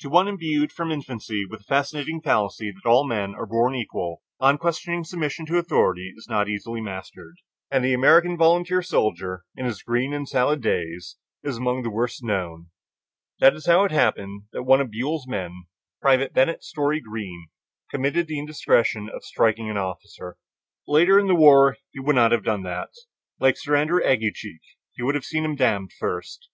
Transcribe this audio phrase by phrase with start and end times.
[0.00, 4.20] To one imbued from infancy with the fascinating fallacy that all men are born equal,
[4.40, 7.36] unquestioning submission to authority is not easily mastered,
[7.70, 12.24] and the American volunteer soldier in his "green and salad days" is among the worst
[12.24, 12.70] known.
[13.38, 15.66] That is how it happened that one of Buell's men,
[16.00, 17.46] Private Bennett Story Greene,
[17.88, 20.38] committed the indiscretion of striking his officer.
[20.88, 22.88] Later in the war he would not have done that;
[23.38, 24.58] like Sir Andrew Aguecheek,
[24.96, 26.48] he would have "seen him damned" first.